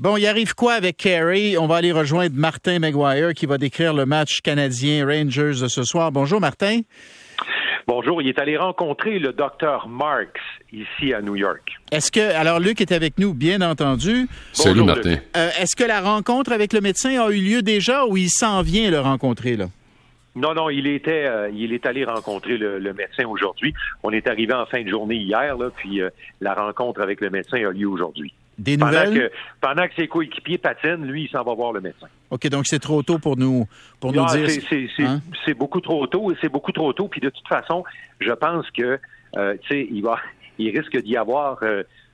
Bon, 0.00 0.16
il 0.16 0.26
arrive 0.26 0.54
quoi 0.54 0.72
avec 0.72 0.96
Carey? 0.96 1.58
On 1.58 1.66
va 1.66 1.76
aller 1.76 1.92
rejoindre 1.92 2.34
Martin 2.34 2.78
Maguire 2.78 3.34
qui 3.34 3.44
va 3.44 3.58
décrire 3.58 3.92
le 3.92 4.06
match 4.06 4.40
canadien 4.40 5.04
Rangers 5.04 5.60
de 5.60 5.68
ce 5.68 5.82
soir. 5.82 6.10
Bonjour, 6.10 6.40
Martin. 6.40 6.80
Bonjour, 7.86 8.22
il 8.22 8.28
est 8.28 8.38
allé 8.38 8.56
rencontrer 8.56 9.18
le 9.18 9.34
docteur 9.34 9.88
Marks 9.88 10.40
ici 10.72 11.12
à 11.12 11.20
New 11.20 11.36
York. 11.36 11.72
Est-ce 11.92 12.10
que, 12.10 12.34
alors 12.34 12.60
Luc 12.60 12.80
est 12.80 12.92
avec 12.92 13.18
nous, 13.18 13.34
bien 13.34 13.60
entendu. 13.60 14.26
Salut 14.54 14.84
Martin. 14.84 15.16
Euh, 15.36 15.50
est-ce 15.60 15.76
que 15.76 15.84
la 15.84 16.00
rencontre 16.00 16.52
avec 16.52 16.72
le 16.72 16.80
médecin 16.80 17.20
a 17.20 17.28
eu 17.28 17.42
lieu 17.42 17.60
déjà 17.60 18.06
ou 18.06 18.16
il 18.16 18.30
s'en 18.30 18.62
vient 18.62 18.90
le 18.90 19.00
rencontrer 19.00 19.56
là? 19.56 19.66
Non, 20.34 20.54
non, 20.54 20.70
il 20.70 20.86
était, 20.86 21.26
euh, 21.26 21.50
il 21.52 21.74
est 21.74 21.84
allé 21.84 22.06
rencontrer 22.06 22.56
le, 22.56 22.80
médecin 22.94 23.26
aujourd'hui. 23.28 23.74
On 24.02 24.12
est 24.12 24.26
arrivé 24.26 24.54
en 24.54 24.64
fin 24.64 24.82
de 24.82 24.88
journée 24.88 25.16
hier, 25.16 25.58
là, 25.58 25.68
puis 25.76 26.00
euh, 26.00 26.08
la 26.40 26.54
rencontre 26.54 27.02
avec 27.02 27.20
le 27.20 27.28
médecin 27.28 27.58
a 27.58 27.70
lieu 27.70 27.86
aujourd'hui. 27.86 28.32
Des 28.60 28.76
nouvelles? 28.76 29.08
Pendant 29.08 29.14
que, 29.14 29.32
pendant 29.60 29.88
que 29.88 29.94
ses 29.96 30.06
coéquipiers 30.06 30.58
patinent, 30.58 31.04
lui, 31.04 31.24
il 31.24 31.30
s'en 31.30 31.42
va 31.42 31.54
voir 31.54 31.72
le 31.72 31.80
médecin. 31.80 32.06
OK, 32.30 32.46
donc 32.48 32.66
c'est 32.66 32.78
trop 32.78 33.02
tôt 33.02 33.18
pour 33.18 33.36
nous, 33.36 33.66
pour 33.98 34.12
nous 34.12 34.24
dire. 34.26 34.48
Hein? 35.00 35.20
C'est 35.44 35.54
beaucoup 35.54 35.80
trop 35.80 36.06
tôt, 36.06 36.32
c'est 36.40 36.50
beaucoup 36.50 36.72
trop 36.72 36.92
tôt. 36.92 37.08
Puis 37.08 37.20
de 37.20 37.30
toute 37.30 37.48
façon, 37.48 37.84
je 38.20 38.32
pense 38.32 38.70
que, 38.70 38.98
euh, 39.36 39.56
tu 39.62 39.68
sais, 39.68 39.88
il 39.90 40.02
va, 40.02 40.18
il 40.58 40.76
risque 40.76 41.02
d'y 41.02 41.16
avoir, 41.16 41.58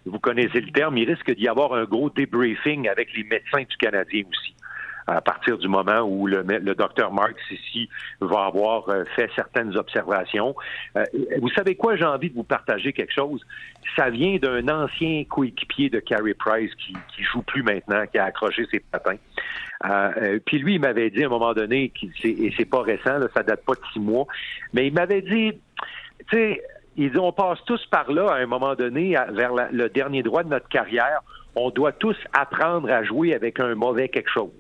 vous 0.05 0.19
connaissez 0.21 0.61
le 0.61 0.71
terme, 0.71 0.97
il 0.97 1.11
risque 1.11 1.35
d'y 1.35 1.49
avoir 1.49 1.75
un 1.75 1.85
gros 1.85 2.11
débriefing 2.11 2.89
avec 2.89 3.09
les 3.17 3.25
médecins 3.25 3.65
du 3.69 3.77
Canadien 3.77 4.23
aussi 4.31 4.56
à 5.07 5.21
partir 5.21 5.59
du 5.59 5.69
moment 5.69 6.01
où 6.01 6.27
le, 6.27 6.43
le 6.43 6.75
docteur 6.75 7.13
Marx 7.13 7.35
ici 7.51 7.89
va 8.21 8.47
avoir 8.47 8.89
euh, 8.89 9.05
fait 9.15 9.31
certaines 9.35 9.77
observations. 9.77 10.55
Euh, 10.97 11.05
vous 11.41 11.51
savez 11.51 11.77
quoi, 11.77 11.97
j'ai 11.97 12.05
envie 12.05 12.31
de 12.31 12.35
vous 12.35 12.45
partager 12.45 12.93
quelque 12.93 13.13
chose. 13.13 13.45
Ça 13.97 14.11
vient 14.11 14.37
d'un 14.39 14.69
ancien 14.69 15.25
coéquipier 15.25 15.91
de 15.91 16.01
Carey 16.01 16.35
Price 16.35 16.75
qui, 16.75 16.95
qui 17.15 17.23
joue 17.23 17.43
plus 17.43 17.63
maintenant, 17.63 18.05
qui 18.07 18.19
a 18.19 18.25
accroché 18.25 18.67
ses 18.71 18.81
patins. 18.81 19.19
Euh, 19.85 20.39
puis 20.45 20.59
lui, 20.59 20.75
il 20.75 20.81
m'avait 20.81 21.11
dit 21.11 21.23
à 21.23 21.27
un 21.27 21.31
moment 21.31 21.53
donné, 21.53 21.93
et 22.25 22.53
c'est 22.57 22.65
pas 22.65 22.83
récent, 22.83 23.19
là, 23.19 23.27
ça 23.35 23.43
date 23.43 23.65
pas 23.65 23.75
de 23.75 23.81
six 23.93 24.01
mois, 24.01 24.27
mais 24.73 24.87
il 24.87 24.93
m'avait 24.93 25.23
dit, 25.23 25.53
tu 26.31 26.37
sais, 26.37 26.63
ils 26.97 27.19
on 27.19 27.33
passe 27.33 27.59
tous 27.67 27.85
par 27.87 28.11
là 28.11 28.31
à 28.31 28.37
un 28.37 28.47
moment 28.47 28.75
donné, 28.75 29.17
vers 29.31 29.53
le 29.71 29.89
dernier 29.89 30.23
droit 30.23 30.43
de 30.43 30.49
notre 30.49 30.69
carrière 30.69 31.23
on 31.57 31.71
doit 31.71 31.93
tous 31.93 32.17
apprendre 32.35 32.91
à 32.91 33.03
jouer 33.03 33.35
avec 33.35 33.59
un 33.59 33.75
mauvais 33.75 34.09
quelque 34.09 34.31
chose. 34.31 34.51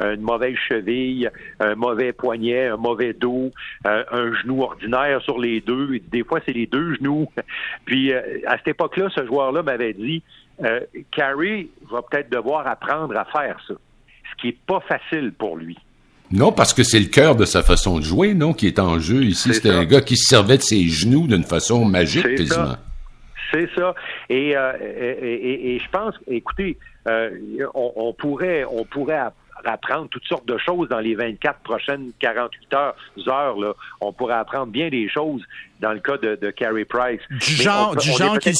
Une 0.00 0.20
mauvaise 0.20 0.56
cheville, 0.56 1.30
un 1.60 1.76
mauvais 1.76 2.12
poignet, 2.12 2.66
un 2.66 2.76
mauvais 2.76 3.12
dos, 3.12 3.50
euh, 3.86 4.04
un 4.10 4.34
genou 4.34 4.62
ordinaire 4.62 5.22
sur 5.22 5.38
les 5.38 5.60
deux. 5.60 6.00
Des 6.10 6.24
fois, 6.24 6.40
c'est 6.44 6.52
les 6.52 6.66
deux 6.66 6.94
genoux. 6.96 7.28
Puis, 7.84 8.12
euh, 8.12 8.40
à 8.46 8.56
cette 8.58 8.68
époque-là, 8.68 9.08
ce 9.14 9.24
joueur-là 9.24 9.62
m'avait 9.62 9.92
dit, 9.92 10.22
euh, 10.64 10.80
Carey 11.12 11.68
va 11.90 12.02
peut-être 12.02 12.30
devoir 12.30 12.66
apprendre 12.66 13.16
à 13.16 13.26
faire 13.26 13.58
ça, 13.68 13.74
ce 13.74 14.40
qui 14.40 14.48
est 14.48 14.58
pas 14.66 14.80
facile 14.80 15.32
pour 15.32 15.56
lui. 15.56 15.78
Non, 16.32 16.52
parce 16.52 16.72
que 16.72 16.82
c'est 16.84 17.00
le 17.00 17.06
cœur 17.06 17.34
de 17.34 17.44
sa 17.44 17.62
façon 17.62 17.98
de 17.98 18.04
jouer, 18.04 18.34
non, 18.34 18.52
qui 18.52 18.66
est 18.66 18.78
en 18.78 18.98
jeu 19.00 19.24
ici. 19.24 19.52
C'est 19.52 19.68
un 19.68 19.84
gars 19.84 20.00
qui 20.00 20.16
se 20.16 20.26
servait 20.26 20.58
de 20.58 20.62
ses 20.62 20.86
genoux 20.88 21.26
d'une 21.26 21.44
façon 21.44 21.84
magique, 21.84 22.36
quasiment. 22.36 22.76
C'est 23.52 23.68
ça. 23.76 23.94
Et, 24.28 24.56
euh, 24.56 24.72
et, 24.80 25.74
et, 25.74 25.78
je 25.80 25.90
pense, 25.90 26.14
écoutez, 26.28 26.78
euh, 27.08 27.30
on, 27.74 28.14
pourrait, 28.16 28.64
on 28.70 28.84
pourrait 28.84 29.20
apprendre 29.64 30.08
toutes 30.08 30.24
sortes 30.24 30.46
de 30.46 30.56
choses 30.58 30.88
dans 30.88 31.00
les 31.00 31.16
24 31.16 31.58
prochaines 31.60 32.12
48 32.20 32.74
heures. 32.74 32.94
heures 33.26 33.58
là. 33.58 33.72
On 34.00 34.12
pourrait 34.12 34.34
apprendre 34.34 34.68
bien 34.68 34.88
des 34.88 35.08
choses 35.08 35.42
dans 35.80 35.92
le 35.92 35.98
cas 35.98 36.16
de, 36.16 36.38
de 36.40 36.50
Carey 36.50 36.84
Price. 36.84 37.20
Du 37.30 37.54
genre, 37.54 37.96
du, 37.96 38.10
genre 38.12 38.38
qu'il 38.38 38.54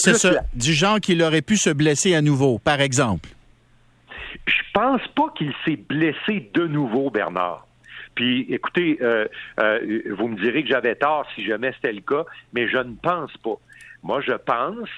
du 0.55 0.73
genre 0.73 1.01
qu'il 1.01 1.23
aurait 1.23 1.43
pu 1.43 1.57
se 1.57 1.71
blesser 1.71 2.15
à 2.15 2.21
nouveau, 2.21 2.59
par 2.59 2.81
exemple. 2.81 3.29
Je 4.47 4.63
pense 4.73 5.07
pas 5.09 5.33
qu'il 5.37 5.53
s'est 5.65 5.77
blessé 5.77 6.51
de 6.55 6.67
nouveau, 6.67 7.11
Bernard. 7.11 7.67
Puis, 8.15 8.47
écoutez, 8.51 8.99
euh, 9.01 9.27
vous 10.11 10.29
me 10.29 10.37
direz 10.37 10.63
que 10.63 10.69
j'avais 10.69 10.95
tort 10.95 11.27
si 11.35 11.45
jamais 11.45 11.73
c'était 11.73 11.93
le 11.93 12.01
cas, 12.01 12.25
mais 12.53 12.69
je 12.69 12.79
ne 12.79 12.95
pense 12.95 13.37
pas. 13.39 13.57
Moi, 14.03 14.21
je 14.21 14.33
pense 14.33 14.89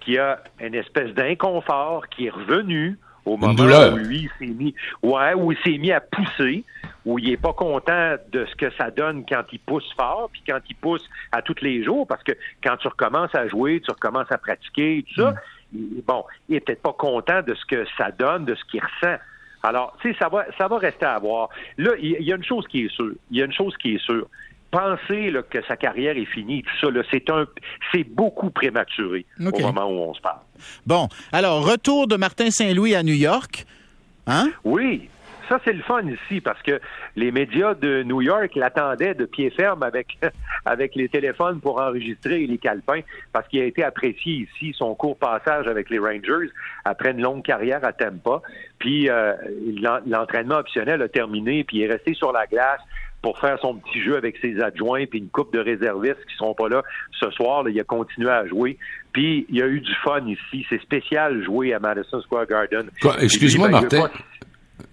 qu'il 0.00 0.14
y 0.14 0.18
a 0.18 0.42
une 0.60 0.74
espèce 0.74 1.12
d'inconfort 1.14 2.08
qui 2.08 2.26
est 2.26 2.30
revenu 2.30 2.98
au 3.28 3.36
moment 3.36 3.92
où 3.92 3.96
lui 3.96 4.28
s'est 4.38 4.46
mis, 4.46 4.74
ouais, 5.02 5.34
où 5.34 5.52
il 5.52 5.58
s'est 5.64 5.78
mis 5.78 5.92
à 5.92 6.00
pousser, 6.00 6.64
où 7.04 7.18
il 7.18 7.30
est 7.30 7.36
pas 7.36 7.52
content 7.52 8.16
de 8.32 8.46
ce 8.46 8.54
que 8.56 8.70
ça 8.76 8.90
donne 8.90 9.24
quand 9.26 9.44
il 9.52 9.60
pousse 9.60 9.90
fort, 9.96 10.28
puis 10.32 10.42
quand 10.46 10.60
il 10.68 10.76
pousse 10.76 11.08
à 11.32 11.42
tous 11.42 11.60
les 11.62 11.82
jours, 11.84 12.06
parce 12.06 12.22
que 12.22 12.32
quand 12.62 12.76
tu 12.76 12.88
recommences 12.88 13.34
à 13.34 13.48
jouer, 13.48 13.80
tu 13.84 13.90
recommences 13.90 14.30
à 14.30 14.38
pratiquer, 14.38 15.04
tout 15.08 15.22
ça, 15.22 15.34
mm. 15.72 16.00
bon, 16.06 16.24
il 16.48 16.56
est 16.56 16.60
peut-être 16.60 16.82
pas 16.82 16.94
content 16.94 17.42
de 17.42 17.54
ce 17.54 17.64
que 17.64 17.84
ça 17.96 18.10
donne, 18.10 18.44
de 18.44 18.54
ce 18.54 18.64
qu'il 18.64 18.80
ressent. 18.80 19.18
Alors, 19.62 19.96
tu 20.00 20.12
sais, 20.12 20.18
ça 20.18 20.28
va, 20.28 20.46
ça 20.56 20.68
va 20.68 20.78
rester 20.78 21.06
à 21.06 21.18
voir. 21.18 21.48
Là, 21.78 21.92
il 22.00 22.22
y 22.22 22.32
a 22.32 22.36
une 22.36 22.44
chose 22.44 22.66
qui 22.68 22.84
est 22.84 22.94
sûre. 22.94 23.14
Il 23.30 23.38
y 23.38 23.42
a 23.42 23.44
une 23.44 23.52
chose 23.52 23.76
qui 23.76 23.94
est 23.94 24.04
sûre 24.04 24.28
penser 24.70 25.32
que 25.50 25.58
sa 25.66 25.76
carrière 25.76 26.16
est 26.16 26.26
finie, 26.26 26.62
tout 26.62 26.92
ça, 26.92 27.02
c'est 27.10 27.30
un, 27.30 27.46
c'est 27.92 28.04
beaucoup 28.04 28.50
prématuré 28.50 29.24
au 29.40 29.58
moment 29.60 29.86
où 29.86 30.10
on 30.10 30.14
se 30.14 30.20
parle. 30.20 30.40
Bon, 30.86 31.08
alors 31.32 31.64
retour 31.64 32.06
de 32.06 32.16
Martin 32.16 32.50
Saint-Louis 32.50 32.94
à 32.94 33.02
New 33.02 33.14
York, 33.14 33.64
hein? 34.26 34.50
Oui. 34.64 35.08
Ça, 35.48 35.58
c'est 35.64 35.72
le 35.72 35.82
fun 35.82 36.02
ici 36.02 36.42
parce 36.42 36.60
que 36.60 36.78
les 37.16 37.32
médias 37.32 37.72
de 37.72 38.02
New 38.02 38.20
York 38.20 38.54
l'attendaient 38.54 39.14
de 39.14 39.24
pied 39.24 39.48
ferme 39.48 39.82
avec, 39.82 40.18
avec 40.66 40.94
les 40.94 41.08
téléphones 41.08 41.60
pour 41.60 41.80
enregistrer 41.80 42.46
les 42.46 42.58
calepins 42.58 43.00
parce 43.32 43.48
qu'il 43.48 43.62
a 43.62 43.64
été 43.64 43.82
apprécié 43.82 44.46
ici 44.46 44.74
son 44.76 44.94
court 44.94 45.16
passage 45.16 45.66
avec 45.66 45.88
les 45.88 45.98
Rangers 45.98 46.50
après 46.84 47.12
une 47.12 47.22
longue 47.22 47.42
carrière 47.42 47.82
à 47.82 47.94
Tampa. 47.94 48.42
Puis 48.78 49.08
euh, 49.08 49.32
l'entraînement 50.06 50.56
optionnel 50.56 51.00
a 51.00 51.08
terminé 51.08 51.64
puis 51.64 51.78
il 51.78 51.84
est 51.84 51.92
resté 51.92 52.12
sur 52.12 52.30
la 52.30 52.46
glace 52.46 52.82
pour 53.22 53.38
faire 53.38 53.58
son 53.60 53.74
petit 53.74 54.00
jeu 54.00 54.16
avec 54.16 54.36
ses 54.40 54.60
adjoints, 54.60 55.06
puis 55.06 55.18
une 55.18 55.28
coupe 55.28 55.52
de 55.52 55.58
réservistes 55.58 56.24
qui 56.28 56.36
seront 56.36 56.54
pas 56.54 56.68
là 56.68 56.82
ce 57.18 57.30
soir. 57.30 57.68
il 57.68 57.78
a 57.78 57.84
continué 57.84 58.30
à 58.30 58.46
jouer. 58.46 58.78
Puis 59.12 59.46
il 59.48 59.56
y 59.56 59.62
a 59.62 59.66
eu 59.66 59.80
du 59.80 59.94
fun 60.04 60.24
ici. 60.26 60.64
C'est 60.68 60.80
spécial 60.80 61.42
jouer 61.42 61.72
à 61.72 61.80
Madison 61.80 62.20
Square 62.20 62.46
Garden. 62.46 62.90
Excuse-moi, 63.20 63.68
ben, 63.68 63.80
Martin. 63.80 64.10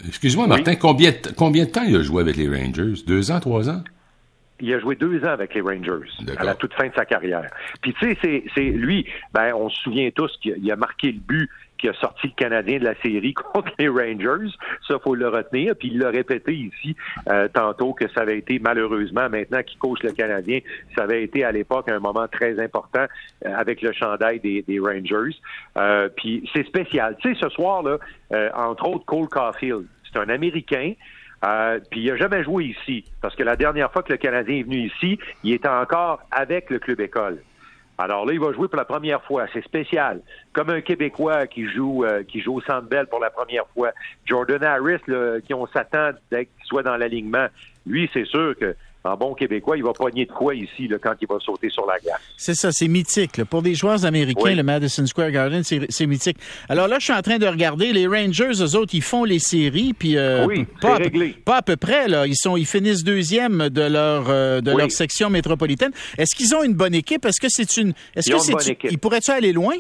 Excuse-moi, 0.08 0.48
Martin, 0.48 0.76
combien, 0.76 1.14
combien 1.38 1.66
de 1.66 1.70
temps 1.70 1.84
il 1.88 1.96
a 1.96 2.02
joué 2.02 2.22
avec 2.22 2.36
les 2.36 2.48
Rangers? 2.48 3.04
Deux 3.06 3.32
ans, 3.32 3.40
trois 3.40 3.70
ans? 3.70 3.84
Il 4.60 4.74
a 4.74 4.80
joué 4.80 4.96
deux 4.96 5.24
ans 5.26 5.32
avec 5.32 5.54
les 5.54 5.62
Rangers 5.62 6.10
à 6.38 6.44
la 6.44 6.56
toute 6.56 6.74
fin 6.74 6.88
de 6.88 6.94
sa 6.96 7.06
carrière. 7.06 7.50
Puis 7.82 7.94
tu 7.94 8.16
sais, 8.16 8.44
c'est 8.56 8.62
lui, 8.62 9.06
ben 9.34 9.54
on 9.54 9.70
se 9.70 9.82
souvient 9.82 10.10
tous 10.12 10.32
qu'il 10.42 10.72
a 10.72 10.76
marqué 10.76 11.12
le 11.12 11.20
but 11.20 11.50
qui 11.78 11.90
a 11.90 11.94
sorti 11.94 12.28
le 12.28 12.34
Canadien 12.36 12.80
de 12.80 12.86
la 12.86 12.96
série 13.02 13.34
contre 13.54 13.72
les 13.78 13.88
Rangers. 13.88 14.52
Ça, 14.88 14.98
faut 15.00 15.16
le 15.16 15.28
retenir. 15.28 15.76
Puis 15.76 15.90
il 15.90 16.00
l'a 16.00 16.10
répété 16.10 16.54
ici 16.54 16.96
euh, 17.30 17.48
tantôt 17.54 17.94
que 17.94 18.08
ça 18.10 18.22
avait 18.22 18.38
été 18.38 18.60
malheureusement, 18.60 19.30
maintenant 19.30 19.62
qu'il 19.64 19.78
coach 19.80 20.02
le 20.04 20.12
Canadien, 20.12 20.60
ça 20.96 21.04
avait 21.04 21.24
été 21.24 21.44
à 21.44 21.52
l'époque 21.52 21.90
un 21.90 22.00
moment 22.00 22.28
très 22.28 22.60
important 22.60 23.06
euh, 23.46 23.56
avec 23.56 23.82
le 23.82 23.92
chandail 23.92 24.40
des, 24.40 24.80
Rangers. 24.80 25.36
Euh, 25.78 26.10
puis 26.16 26.50
c'est 26.54 26.66
spécial. 26.66 27.18
Tu 27.22 27.34
sais, 27.34 27.40
ce 27.42 27.50
soir-là, 27.50 27.98
entre 28.56 28.88
autres, 28.90 29.06
Cole 29.06 29.28
Caulfield, 29.28 29.86
c'est 30.04 30.20
un 30.20 30.30
Américain. 30.30 30.94
Puis 31.90 32.02
il 32.02 32.08
n'a 32.08 32.18
jamais 32.18 32.44
joué 32.44 32.66
ici, 32.66 33.06
parce 33.22 33.36
que 33.36 33.44
la 33.44 33.56
dernière 33.56 33.92
fois 33.92 34.04
que 34.04 34.12
le 34.12 34.18
Canadien 34.18 34.58
est 34.58 34.64
venu 34.64 34.88
ici, 34.88 35.20
il 35.44 35.54
était 35.54 35.68
encore 35.68 36.22
avec 36.32 36.70
le 36.70 36.80
club 36.80 37.00
école. 37.02 37.40
Alors 37.98 38.26
là, 38.26 38.34
il 38.34 38.40
va 38.40 38.52
jouer 38.52 38.68
pour 38.68 38.78
la 38.78 38.86
première 38.86 39.24
fois. 39.24 39.46
C'est 39.54 39.64
spécial. 39.64 40.22
Comme 40.52 40.70
un 40.70 40.82
Québécois 40.82 41.48
qui 41.48 41.70
joue 41.70 42.04
euh, 42.04 42.24
qui 42.24 42.42
joue 42.42 42.56
au 42.56 42.62
Centre 42.62 42.88
Bell 42.88 43.08
pour 43.08 43.20
la 43.20 43.30
première 43.30 43.66
fois. 43.68 43.92
Jordan 44.26 44.62
Harris, 44.64 45.00
qui 45.46 45.54
on 45.54 45.66
s'attend 45.68 46.12
qu'il 46.30 46.48
soit 46.66 46.84
dans 46.84 46.98
l'alignement. 46.98 47.48
Lui, 47.86 48.10
c'est 48.14 48.26
sûr 48.26 48.54
que 48.60 48.76
en 49.06 49.16
bon 49.16 49.34
québécois, 49.34 49.78
il 49.78 49.84
va 49.84 49.94
pogner 49.94 50.26
de 50.26 50.32
quoi 50.32 50.56
ici 50.56 50.88
là, 50.88 50.98
quand 51.02 51.14
il 51.22 51.28
va 51.28 51.40
sauter 51.40 51.70
sur 51.70 51.86
la 51.86 52.00
glace. 52.00 52.20
C'est 52.38 52.56
ça, 52.56 52.72
c'est 52.72 52.88
mythique. 52.88 53.44
Pour 53.46 53.62
des 53.62 53.76
joueurs 53.76 54.06
américains, 54.06 54.56
le 54.56 54.64
Madison 54.64 55.06
Square 55.06 55.32
Garden, 55.32 55.64
c'est 55.64 56.08
mythique. 56.08 56.38
Alors 56.70 56.88
là, 56.88 56.98
je 57.00 57.06
suis 57.06 57.14
en 57.14 57.22
train 57.22 57.38
de 57.38 57.48
regarder 57.48 57.94
les 57.94 58.08
Rangers, 58.08 58.52
eux 58.62 58.76
autres, 58.76 58.94
ils 58.94 59.04
font 59.04 59.24
les 59.24 59.40
séries, 59.40 59.94
puis 59.94 60.18
euh, 60.18 60.46
oui, 60.46 60.66
pas, 60.82 60.96
réglé. 60.96 61.36
pas 61.46 61.58
à 61.58 61.62
peu 61.62 61.76
près. 61.76 62.08
Là, 62.08 62.26
ils 62.28 62.36
sont, 62.36 62.58
ils 62.58 62.66
finissent 62.66 63.04
deuxième 63.04 63.70
de 63.70 63.82
leur 63.82 64.26
euh, 64.30 64.62
de 64.62 64.72
leur 64.72 64.92
section 64.92 65.30
métropolitaine. 65.30 65.92
Est-ce 66.18 66.36
qu'ils 66.36 66.56
ont 66.56 66.64
une 66.64 66.74
bonne 66.74 66.96
équipe? 66.96 67.26
Est-ce 67.26 67.42
que 67.42 67.48
c'est 67.50 67.78
une 67.78 67.94
Est-ce 68.16 68.32
que 68.32 68.40
c'est 68.40 68.78
Ils 68.90 69.00
pourraient-tu 69.00 69.32
aller 69.32 69.54
loin? 69.54 69.76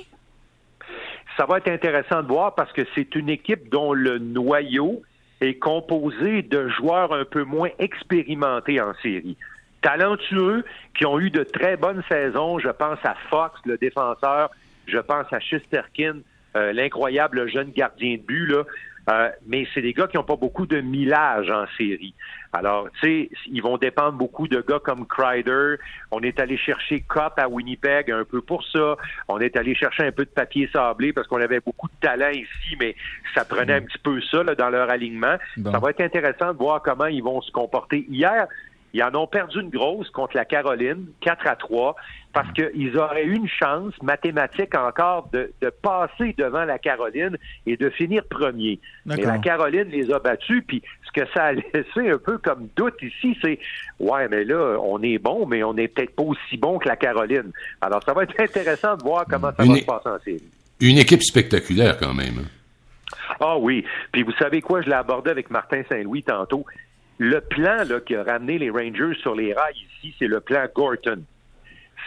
Ça 1.38 1.46
va 1.46 1.58
être 1.58 1.68
intéressant 1.68 2.24
de 2.24 2.28
voir 2.28 2.56
parce 2.56 2.72
que 2.72 2.82
c'est 2.96 3.14
une 3.16 3.30
équipe 3.30 3.70
dont 3.70 3.94
le 3.94 4.20
noyau 4.20 5.02
est 5.46 5.56
composé 5.56 6.42
de 6.42 6.68
joueurs 6.70 7.14
un 7.14 7.26
peu 7.26 7.44
moins 7.44 7.70
expérimentés 7.80 8.82
en 8.82 8.94
série. 9.02 9.38
Talentueux, 9.82 10.66
qui 10.98 11.06
ont 11.06 11.20
eu 11.20 11.30
de 11.30 11.44
très 11.44 11.78
bonnes 11.78 12.04
saisons. 12.10 12.60
Je 12.60 12.70
pense 12.70 13.00
à 13.04 13.16
Fox, 13.30 13.60
le 13.66 13.78
défenseur. 13.78 14.50
Je 14.88 14.98
pense 14.98 15.32
à 15.32 15.40
Chesterkin, 15.40 16.18
l'incroyable 16.56 17.48
jeune 17.50 17.72
gardien 17.72 18.16
de 18.16 18.22
but, 18.22 18.48
là. 18.48 18.64
Euh, 19.10 19.30
mais 19.46 19.68
c'est 19.74 19.82
des 19.82 19.94
gars 19.94 20.08
qui 20.08 20.18
n'ont 20.18 20.24
pas 20.24 20.36
beaucoup 20.36 20.66
de 20.66 20.82
millage 20.82 21.50
en 21.52 21.66
série. 21.78 22.16
Alors, 22.54 22.90
tu 23.02 23.08
sais, 23.08 23.30
ils 23.52 23.62
vont 23.62 23.78
dépendre 23.78 24.14
beaucoup 24.14 24.48
de 24.48 24.64
gars 24.68 24.80
comme 24.84 25.06
Kreider. 25.06 25.76
On 26.12 26.22
est 26.22 26.40
allé 26.40 26.58
chercher 26.58 27.02
Cop 27.02 27.34
à 27.38 27.48
Winnipeg 27.48 28.10
un 28.10 28.24
peu 28.24 28.42
pour 28.42 28.64
ça. 28.66 28.96
On 29.28 29.40
est 29.40 29.58
allé 29.58 29.76
chercher 29.76 30.04
un 30.04 30.12
peu 30.12 30.26
de 30.26 30.30
papier 30.30 30.68
sablé 30.74 31.14
parce 31.14 31.28
qu'on 31.28 31.42
avait 31.42 31.60
beaucoup 31.60 31.88
de 31.88 31.94
talent 32.02 32.32
ici, 32.32 32.76
mais 32.80 32.96
ça 33.36 33.46
prenait 33.46 33.74
un 33.74 33.82
petit 33.82 34.00
peu 34.00 34.20
ça 34.22 34.44
dans 34.44 34.70
leur 34.70 34.90
alignement. 34.90 35.36
Ça 35.64 35.80
va 35.80 35.90
être 35.92 36.02
intéressant 36.02 36.54
de 36.54 36.58
voir 36.58 36.82
comment 36.82 37.06
ils 37.06 37.24
vont 37.24 37.42
se 37.42 37.52
comporter. 37.52 38.06
Hier, 38.10 38.48
ils 38.96 39.04
en 39.04 39.14
ont 39.14 39.28
perdu 39.28 39.60
une 39.60 39.70
grosse 39.70 40.10
contre 40.10 40.38
la 40.38 40.46
Caroline, 40.46 41.08
4 41.20 41.48
à 41.48 41.58
3, 41.58 41.98
parce 42.32 42.50
qu'ils 42.54 42.98
auraient 42.98 43.26
eu 43.26 43.36
une 43.36 43.50
chance 43.50 43.94
mathématique 44.02 44.74
encore 44.74 45.28
de, 45.34 45.52
passer 45.82 46.34
devant 46.38 46.64
la 46.64 46.80
Caroline 46.80 47.38
et 47.68 47.76
de 47.76 47.90
finir 47.90 48.24
premier. 48.24 48.80
Mais 49.06 49.18
la 49.18 49.38
Caroline 49.38 49.90
les 49.90 50.10
a 50.14 50.20
battus, 50.20 50.64
puis 50.66 50.82
ce 51.06 51.12
que 51.12 51.28
ça 51.34 51.44
a 51.44 51.52
laissé 51.74 52.10
un 52.10 52.18
peu 52.18 52.38
comme 52.38 52.70
doute 52.78 52.96
ici, 53.02 53.38
c'est 53.42 53.60
ouais, 54.00 54.30
mais 54.30 54.46
là, 54.46 54.78
on 54.82 55.04
est 55.04 55.18
bon, 55.18 55.46
mais 55.46 55.62
on 55.62 55.74
n'est 55.74 55.90
peut-être 55.90 56.16
pas 56.16 56.24
aussi 56.24 56.56
bon 56.56 56.80
que 56.80 56.88
la 56.88 56.96
Caroline. 56.96 57.52
Alors, 57.82 58.02
ça 58.02 58.14
va 58.14 58.24
être 58.24 58.40
intéressant 58.40 58.96
de 58.96 59.04
voir 59.04 59.26
comment 59.30 59.52
ça 59.58 59.66
va 59.66 59.76
se 59.76 59.86
passer 59.86 60.08
en 60.10 60.20
série. 60.20 60.44
Une 60.80 61.00
équipe 61.00 61.22
spectaculaire 61.22 61.98
quand 61.98 62.14
même. 62.14 62.40
Hein. 62.40 63.36
Ah 63.42 63.58
oui. 63.58 63.84
Puis 64.14 64.24
vous 64.24 64.34
savez 64.40 64.62
quoi, 64.62 64.82
je 64.82 64.88
l'ai 64.88 64.96
abordé 64.96 65.32
avec 65.32 65.50
Martin 65.50 65.82
Saint-Louis 65.90 66.24
tantôt. 66.24 66.66
Le 67.18 67.40
plan 67.40 67.84
là, 67.88 68.00
qui 68.02 68.16
a 68.16 68.24
ramené 68.24 68.58
les 68.58 68.70
Rangers 68.70 69.16
sur 69.22 69.36
les 69.36 69.54
rails 69.54 69.86
ici, 69.98 70.14
c'est 70.20 70.28
le 70.28 70.40
plan 70.42 70.66
Gorton. 70.74 71.24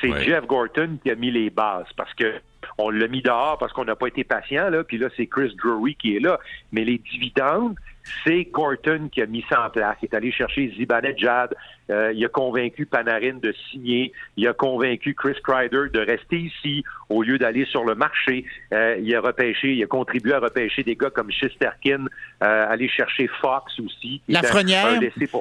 C'est 0.01 0.23
Jeff 0.23 0.47
Gorton 0.47 0.99
qui 1.03 1.11
a 1.11 1.15
mis 1.15 1.31
les 1.31 1.51
bases 1.51 1.89
parce 1.97 2.13
que 2.15 2.35
on 2.77 2.91
l'a 2.91 3.09
mis 3.09 3.23
dehors 3.23 3.59
parce 3.59 3.73
qu'on 3.73 3.85
n'a 3.85 3.97
pas 3.97 4.07
été 4.07 4.23
patient, 4.23 4.71
là, 4.71 4.85
puis 4.85 4.99
là, 4.99 5.09
c'est 5.17 5.27
Chris 5.27 5.55
Drury 5.57 5.97
qui 5.97 6.17
est 6.17 6.21
là. 6.21 6.39
Mais 6.73 6.85
les 6.85 6.99
dividendes, 6.99 7.75
c'est 8.25 8.45
Gorton 8.45 9.09
qui 9.11 9.23
a 9.23 9.27
mis 9.27 9.45
ça 9.49 9.67
en 9.67 9.71
place. 9.71 9.97
Il 10.03 10.07
est 10.07 10.15
allé 10.15 10.33
chercher 10.33 10.73
Zibanejad, 10.77 11.55
euh, 11.91 12.13
il 12.15 12.25
a 12.25 12.29
convaincu 12.29 12.87
Panarin 12.87 13.39
de 13.43 13.55
signer, 13.71 14.13
il 14.37 14.47
a 14.47 14.53
convaincu 14.53 15.15
Chris 15.15 15.37
Kreider 15.43 15.89
de 15.93 16.01
rester 16.01 16.37
ici 16.37 16.85
au 17.09 17.23
lieu 17.23 17.39
d'aller 17.39 17.65
sur 17.67 17.85
le 17.85 17.95
marché. 17.95 18.45
Euh, 18.73 18.97
il 19.01 19.15
a 19.15 19.21
repêché, 19.21 19.73
il 19.73 19.83
a 19.83 19.87
contribué 19.87 20.35
à 20.35 20.41
repêcher 20.41 20.83
des 20.83 20.97
gars 20.97 21.11
comme 21.11 21.31
Shisterkin, 21.31 22.07
euh, 22.43 22.67
aller 22.69 22.89
chercher 22.89 23.29
Fox 23.41 23.79
aussi. 23.81 24.21
La 24.29 24.43
Frenière, 24.43 25.01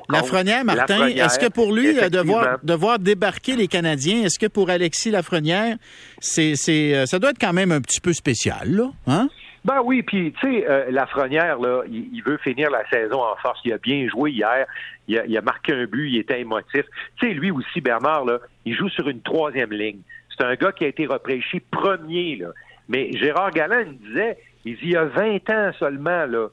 la 0.10 0.24
Frenière, 0.24 0.64
Martin, 0.64 1.08
est-ce 1.08 1.40
que 1.40 1.50
pour 1.50 1.74
lui, 1.74 1.94
devoir, 2.10 2.60
devoir 2.64 3.00
débarquer 3.00 3.56
les 3.56 3.68
Canadiens, 3.68 4.24
est-ce 4.24 4.40
que 4.40 4.48
pour 4.48 4.70
Alexis 4.70 5.12
Lafrenière, 5.12 5.76
c'est, 6.20 6.56
c'est, 6.56 7.06
ça 7.06 7.20
doit 7.20 7.32
être 7.32 7.40
quand 7.40 7.54
même 7.54 7.72
un 7.72 7.82
petit 7.82 8.00
peu 8.00 8.14
spécial, 8.14 8.72
là, 8.72 8.90
hein? 9.08 9.28
Ben 9.66 9.82
oui, 9.84 10.02
puis 10.02 10.34
tu 10.34 10.48
sais, 10.48 10.70
euh, 10.70 10.92
Lafrenière, 10.92 11.60
là, 11.60 11.84
il, 11.90 12.22
veut 12.24 12.38
finir 12.38 12.70
la 12.70 12.88
saison 12.90 13.22
en 13.22 13.36
force. 13.38 13.60
Il 13.66 13.74
a 13.74 13.78
bien 13.78 14.08
joué 14.08 14.32
hier. 14.32 14.66
Il 15.08 15.20
a, 15.20 15.26
il 15.26 15.38
a 15.38 15.42
marqué 15.42 15.74
un 15.74 15.86
but, 15.86 16.10
il 16.10 16.20
était 16.20 16.40
émotif. 16.40 16.86
Tu 17.18 17.28
sais, 17.28 17.34
lui 17.34 17.52
aussi, 17.52 17.82
Bernard, 17.82 18.26
là, 18.26 18.40
il 18.66 18.76
joue 18.76 18.90
sur 18.90 19.10
une 19.10 19.22
troisième 19.22 19.72
ligne. 19.72 20.00
C'est 20.30 20.46
un 20.46 20.56
gars 20.56 20.72
qui 20.72 20.86
a 20.86 20.88
été 20.88 21.06
repêché 21.06 21.62
premier, 21.72 22.38
là. 22.38 22.50
Mais 22.90 23.12
Gérard 23.18 23.52
Galland 23.52 23.84
il 23.86 23.98
disait, 23.98 24.38
il 24.64 24.76
dit, 24.76 24.82
il 24.84 24.92
y 24.92 24.96
a 24.96 25.06
20 25.06 25.50
ans 25.50 25.72
seulement, 25.78 26.26
là. 26.26 26.48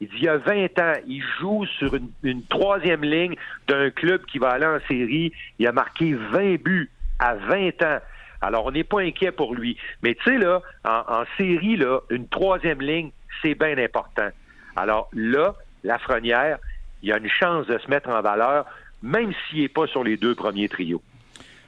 Il 0.00 0.08
dit, 0.08 0.16
il 0.18 0.24
y 0.24 0.28
a 0.28 0.36
20 0.36 0.78
ans, 0.78 0.92
il 1.06 1.22
joue 1.40 1.64
sur 1.78 1.94
une, 1.94 2.10
une 2.22 2.42
troisième 2.44 3.02
ligne 3.02 3.34
d'un 3.66 3.90
club 3.90 4.24
qui 4.26 4.38
va 4.38 4.50
aller 4.50 4.66
en 4.66 4.78
série. 4.86 5.32
Il 5.58 5.66
a 5.66 5.72
marqué 5.72 6.14
20 6.14 6.62
buts 6.62 6.90
à 7.18 7.34
20 7.34 7.82
ans. 7.82 7.98
Alors, 8.40 8.66
on 8.66 8.70
n'est 8.70 8.84
pas 8.84 9.00
inquiet 9.00 9.32
pour 9.32 9.54
lui. 9.54 9.76
Mais 10.02 10.14
tu 10.14 10.24
sais, 10.24 10.38
là, 10.38 10.62
en, 10.84 11.24
série, 11.36 11.76
là, 11.76 12.00
une 12.10 12.28
troisième 12.28 12.80
ligne, 12.80 13.10
c'est 13.42 13.54
bien 13.54 13.76
important. 13.78 14.28
Alors 14.76 15.08
là, 15.12 15.54
Lafrenière, 15.84 16.58
il 17.02 17.08
y 17.08 17.12
a 17.12 17.18
une 17.18 17.28
chance 17.28 17.66
de 17.66 17.78
se 17.78 17.88
mettre 17.88 18.08
en 18.08 18.20
valeur, 18.22 18.66
même 19.02 19.32
s'il 19.48 19.62
n'est 19.62 19.68
pas 19.68 19.86
sur 19.86 20.04
les 20.04 20.16
deux 20.16 20.34
premiers 20.34 20.68
trios. 20.68 21.02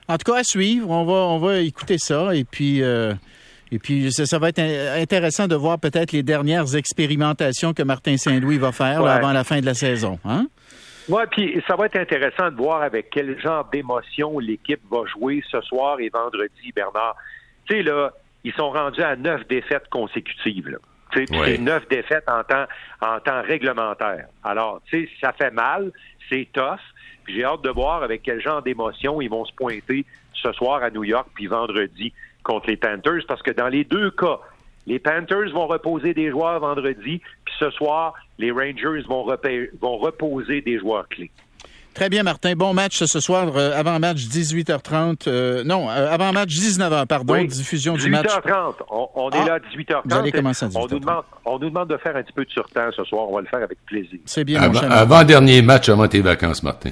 En 0.08 0.16
tout 0.16 0.32
cas, 0.32 0.40
à 0.40 0.44
suivre, 0.44 0.90
on 0.90 1.04
va, 1.04 1.12
on 1.12 1.38
va 1.38 1.58
écouter 1.58 1.96
ça 1.98 2.34
et 2.34 2.44
puis. 2.44 2.82
Euh, 2.82 3.14
et 3.72 3.78
puis, 3.78 4.10
ça, 4.10 4.38
va 4.40 4.48
être 4.48 4.58
intéressant 4.58 5.46
de 5.46 5.54
voir 5.54 5.78
peut-être 5.78 6.10
les 6.10 6.24
dernières 6.24 6.74
expérimentations 6.74 7.72
que 7.72 7.84
Martin 7.84 8.16
Saint-Louis 8.16 8.58
va 8.58 8.72
faire 8.72 9.06
avant 9.06 9.30
la 9.30 9.44
fin 9.44 9.60
de 9.60 9.66
la 9.66 9.74
saison. 9.74 10.18
Hein? 10.24 10.48
Oui, 11.10 11.22
puis 11.30 11.62
ça 11.66 11.74
va 11.74 11.86
être 11.86 11.96
intéressant 11.96 12.50
de 12.50 12.56
voir 12.56 12.82
avec 12.82 13.10
quel 13.10 13.38
genre 13.40 13.64
d'émotion 13.72 14.38
l'équipe 14.38 14.80
va 14.90 15.04
jouer 15.06 15.42
ce 15.50 15.60
soir 15.62 15.98
et 15.98 16.08
vendredi, 16.08 16.72
Bernard. 16.74 17.16
Tu 17.66 17.76
sais, 17.76 17.82
là, 17.82 18.12
ils 18.44 18.52
sont 18.52 18.70
rendus 18.70 19.02
à 19.02 19.16
neuf 19.16 19.46
défaites 19.48 19.88
consécutives. 19.90 20.68
Là. 20.68 20.78
C'est 21.12 21.58
neuf 21.58 21.88
défaites 21.88 22.28
en 22.28 22.44
temps, 22.44 22.66
en 23.00 23.18
temps 23.18 23.42
réglementaire. 23.42 24.26
Alors, 24.44 24.80
tu 24.86 25.04
sais, 25.04 25.10
ça 25.20 25.32
fait 25.32 25.50
mal, 25.50 25.90
c'est 26.28 26.48
tough. 26.52 26.78
J'ai 27.26 27.44
hâte 27.44 27.62
de 27.62 27.70
voir 27.70 28.02
avec 28.02 28.22
quel 28.22 28.40
genre 28.40 28.62
d'émotion 28.62 29.20
ils 29.20 29.28
vont 29.30 29.44
se 29.44 29.52
pointer 29.54 30.04
ce 30.32 30.52
soir 30.52 30.82
à 30.82 30.90
New 30.90 31.04
York 31.04 31.28
puis 31.34 31.46
vendredi 31.46 32.12
contre 32.44 32.68
les 32.68 32.76
Panthers, 32.76 33.24
parce 33.26 33.42
que 33.42 33.50
dans 33.50 33.68
les 33.68 33.84
deux 33.84 34.10
cas, 34.12 34.38
les 34.86 34.98
Panthers 34.98 35.50
vont 35.52 35.66
reposer 35.66 36.14
des 36.14 36.30
joueurs 36.30 36.60
vendredi, 36.60 37.20
puis 37.39 37.39
ce 37.60 37.70
soir, 37.70 38.14
les 38.38 38.50
Rangers 38.50 39.04
vont, 39.08 39.24
vont 39.80 39.98
reposer 39.98 40.62
des 40.62 40.78
joueurs 40.78 41.08
clés. 41.08 41.30
Très 41.94 42.08
bien, 42.08 42.22
Martin. 42.22 42.54
Bon 42.54 42.72
match 42.72 43.02
ce 43.04 43.20
soir, 43.20 43.48
euh, 43.56 43.72
avant-match 43.76 44.18
18h30. 44.18 45.26
Euh, 45.26 45.64
non, 45.64 45.90
euh, 45.90 46.10
avant-match 46.10 46.50
19h, 46.50 47.06
pardon, 47.06 47.42
diffusion 47.44 47.94
du 47.94 48.08
match. 48.08 48.26
18h30. 48.26 48.74
On, 48.88 49.30
est 49.30 49.44
là 49.44 49.54
à 49.54 49.58
18h30. 49.58 50.02
Vous 50.04 50.16
allez 50.16 50.32
commencer 50.32 50.66
à 50.66 50.68
18h30. 50.68 50.78
On 50.78 50.88
nous, 50.88 51.00
demande, 51.00 51.24
on 51.44 51.58
nous 51.58 51.68
demande 51.68 51.88
de 51.88 51.96
faire 51.96 52.16
un 52.16 52.22
petit 52.22 52.32
peu 52.32 52.44
de 52.44 52.50
surtemps 52.50 52.90
ce 52.96 53.04
soir. 53.04 53.28
On 53.28 53.34
va 53.34 53.40
le 53.40 53.48
faire 53.48 53.62
avec 53.62 53.84
plaisir. 53.86 54.20
C'est 54.24 54.44
bien, 54.44 54.62
avant, 54.62 54.80
Avant-dernier 54.80 55.62
match 55.62 55.88
avant 55.88 56.06
tes 56.06 56.20
vacances, 56.20 56.62
Martin. 56.62 56.90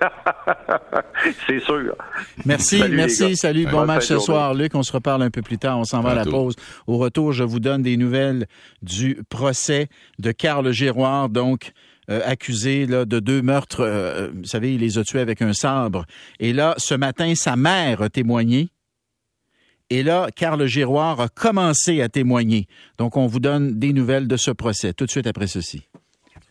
C'est 1.46 1.60
sûr. 1.60 1.96
Merci, 2.44 2.82
merci, 2.90 3.36
salut, 3.36 3.66
bon 3.66 3.86
match 3.86 4.06
ce 4.06 4.18
soir, 4.18 4.54
Luc. 4.54 4.74
On 4.74 4.82
se 4.82 4.92
reparle 4.92 5.22
un 5.22 5.30
peu 5.30 5.42
plus 5.42 5.58
tard. 5.58 5.78
On 5.78 5.84
s'en 5.84 6.00
va 6.00 6.10
à 6.10 6.14
la 6.14 6.24
pause. 6.24 6.54
Au 6.86 6.98
retour, 6.98 7.32
je 7.32 7.44
vous 7.44 7.60
donne 7.60 7.82
des 7.82 7.96
nouvelles 7.96 8.46
du 8.82 9.22
procès 9.28 9.88
de 10.18 10.32
Carl 10.32 10.70
Giroir, 10.72 11.28
donc 11.28 11.72
euh, 12.10 12.20
accusé 12.24 12.86
là, 12.86 13.04
de 13.04 13.18
deux 13.18 13.40
meurtres. 13.40 13.80
Euh, 13.80 14.30
vous 14.34 14.44
savez, 14.44 14.74
il 14.74 14.80
les 14.80 14.98
a 14.98 15.04
tués 15.04 15.20
avec 15.20 15.40
un 15.40 15.52
sabre. 15.52 16.04
Et 16.38 16.52
là, 16.52 16.74
ce 16.76 16.94
matin, 16.94 17.34
sa 17.34 17.56
mère 17.56 18.02
a 18.02 18.10
témoigné. 18.10 18.68
Et 19.90 20.02
là, 20.02 20.28
Carl 20.34 20.66
Giroir 20.66 21.20
a 21.20 21.28
commencé 21.28 22.02
à 22.02 22.08
témoigner. 22.08 22.66
Donc, 22.98 23.16
on 23.16 23.26
vous 23.26 23.40
donne 23.40 23.78
des 23.78 23.92
nouvelles 23.92 24.28
de 24.28 24.36
ce 24.36 24.50
procès 24.50 24.92
tout 24.92 25.06
de 25.06 25.10
suite 25.10 25.26
après 25.26 25.46
ceci. 25.46 25.88